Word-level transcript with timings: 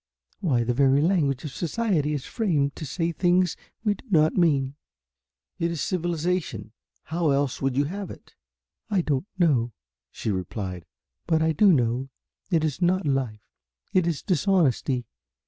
Why 0.39 0.63
the 0.63 0.73
very 0.73 0.99
language 0.99 1.43
of 1.43 1.51
society 1.51 2.13
is 2.15 2.25
framed 2.25 2.75
to 2.75 2.87
say 2.87 3.11
things 3.11 3.55
we 3.83 3.93
do 3.93 4.05
not 4.09 4.33
mean." 4.33 4.73
"It 5.59 5.69
is 5.69 5.79
civilization. 5.79 6.71
How 7.03 7.29
else 7.29 7.61
would 7.61 7.77
you 7.77 7.83
have 7.83 8.09
it?" 8.09 8.33
"I 8.89 9.01
don't 9.01 9.27
know," 9.37 9.73
she 10.09 10.31
replied, 10.31 10.85
"but 11.27 11.43
I 11.43 11.51
do 11.51 11.71
know 11.71 12.09
it 12.49 12.63
is 12.63 12.81
not 12.81 13.05
life. 13.05 13.43
It 13.93 14.07
is 14.07 14.23
dishonesty. 14.23 15.05